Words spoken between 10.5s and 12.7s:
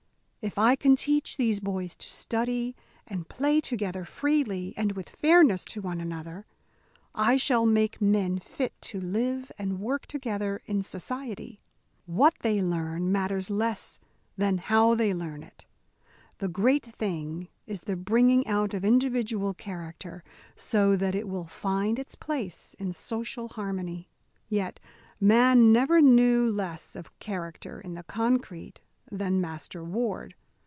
in society. What they